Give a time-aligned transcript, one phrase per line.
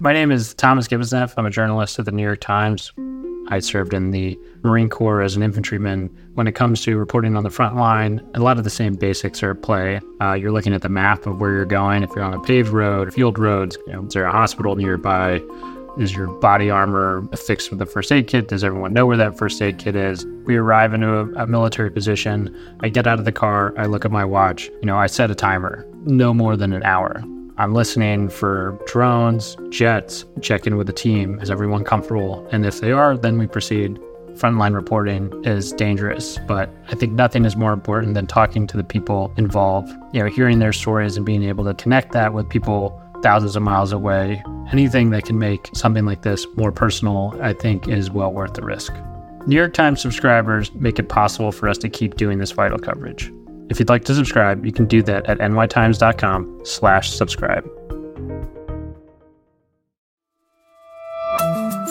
[0.00, 1.36] My name is Thomas Gibbons-Neff.
[1.36, 2.92] I'm a journalist at the New York Times.
[3.48, 6.08] I served in the Marine Corps as an infantryman.
[6.34, 9.42] When it comes to reporting on the front line, a lot of the same basics
[9.42, 10.00] are at play.
[10.20, 12.04] Uh, you're looking at the map of where you're going.
[12.04, 14.76] If you're on a paved road, a field roads, you know, is there a hospital
[14.76, 15.40] nearby?
[15.98, 18.46] Is your body armor fixed with a first aid kit?
[18.46, 20.24] Does everyone know where that first aid kit is?
[20.44, 22.56] We arrive into a, a military position.
[22.84, 23.74] I get out of the car.
[23.76, 24.66] I look at my watch.
[24.66, 27.24] You know, I set a timer, no more than an hour.
[27.58, 31.40] I'm listening for drones, jets, check in with the team.
[31.40, 32.46] Is everyone comfortable?
[32.52, 33.98] And if they are, then we proceed.
[34.34, 38.84] Frontline reporting is dangerous, but I think nothing is more important than talking to the
[38.84, 43.02] people involved, you know, hearing their stories and being able to connect that with people
[43.24, 44.40] thousands of miles away.
[44.70, 48.62] Anything that can make something like this more personal, I think, is well worth the
[48.62, 48.92] risk.
[49.48, 53.32] New York Times subscribers make it possible for us to keep doing this vital coverage.
[53.70, 57.64] If you'd like to subscribe, you can do that at nytimes.com slash subscribe.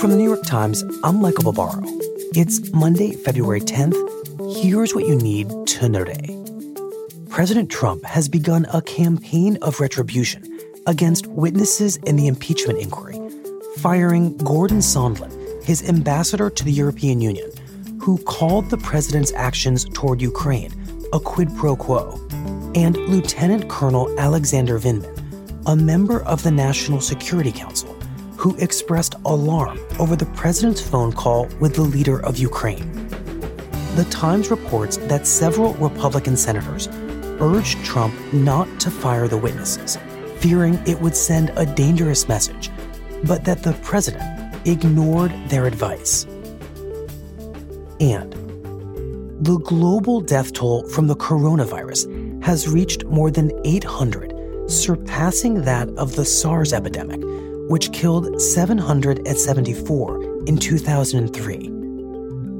[0.00, 1.82] From the New York Times, I'm Michael Barbaro.
[2.34, 3.94] It's Monday, February 10th.
[4.62, 6.42] Here's what you need to know today.
[7.28, 13.20] President Trump has begun a campaign of retribution against witnesses in the impeachment inquiry,
[13.78, 17.50] firing Gordon Sondland, his ambassador to the European Union,
[18.00, 20.72] who called the president's actions toward Ukraine
[21.16, 22.20] a quid pro quo,
[22.74, 25.18] and Lieutenant Colonel Alexander Vindman,
[25.64, 27.94] a member of the National Security Council,
[28.36, 32.92] who expressed alarm over the president's phone call with the leader of Ukraine.
[33.96, 36.86] The Times reports that several Republican senators
[37.40, 39.96] urged Trump not to fire the witnesses,
[40.36, 42.70] fearing it would send a dangerous message,
[43.24, 46.26] but that the president ignored their advice.
[48.00, 48.45] And
[49.40, 56.16] the global death toll from the coronavirus has reached more than 800, surpassing that of
[56.16, 57.20] the SARS epidemic,
[57.68, 61.58] which killed 774 in 2003.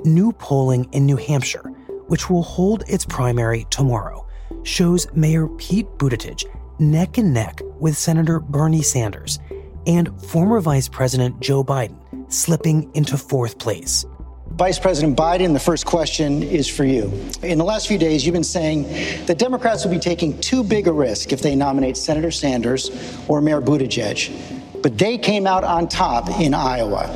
[0.04, 1.68] new polling in New Hampshire,
[2.06, 4.26] which will hold its primary tomorrow,
[4.62, 6.46] shows Mayor Pete Buttigieg
[6.80, 9.38] neck and neck with Senator Bernie Sanders
[9.86, 11.96] and former Vice President Joe Biden
[12.32, 14.04] slipping into fourth place.
[14.52, 17.12] Vice President Biden, the first question is for you.
[17.42, 18.82] In the last few days, you've been saying
[19.26, 22.90] that Democrats will be taking too big a risk if they nominate Senator Sanders
[23.28, 24.82] or Mayor Buttigieg.
[24.82, 27.06] But they came out on top in Iowa.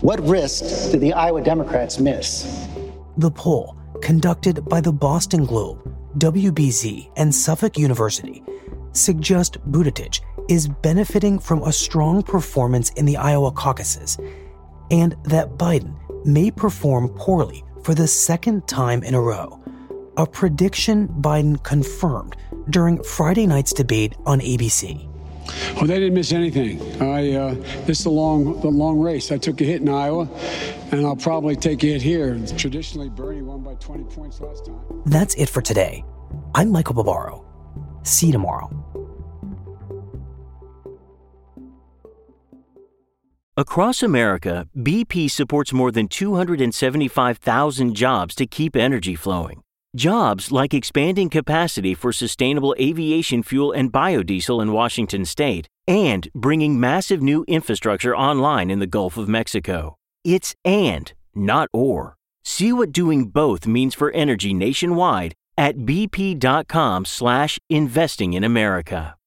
[0.00, 2.66] What risks did the Iowa Democrats miss?
[3.18, 5.78] The poll, conducted by the Boston Globe,
[6.18, 8.42] WBZ, and Suffolk University,
[8.92, 14.18] suggest Buttigieg is benefiting from a strong performance in the Iowa caucuses
[14.90, 19.62] and that Biden may perform poorly for the second time in a row,
[20.16, 22.36] a prediction Biden confirmed
[22.68, 25.06] during Friday night's debate on ABC.
[25.76, 26.80] Well, they didn't miss anything.
[27.02, 27.54] I uh,
[27.86, 29.32] this is a long, the long race.
[29.32, 30.28] I took a hit in Iowa,
[30.92, 32.38] and I'll probably take a hit here.
[32.56, 34.80] Traditionally, Bernie won by 20 points last time.
[35.06, 36.04] That's it for today.
[36.54, 37.49] I'm Michael Barbaro.
[38.02, 38.70] See you tomorrow.
[43.56, 49.60] Across America, BP supports more than 275,000 jobs to keep energy flowing.
[49.94, 56.80] Jobs like expanding capacity for sustainable aviation fuel and biodiesel in Washington state and bringing
[56.80, 59.96] massive new infrastructure online in the Gulf of Mexico.
[60.24, 62.16] It's and, not or.
[62.44, 69.19] See what doing both means for energy nationwide at bp.com slash investing in America.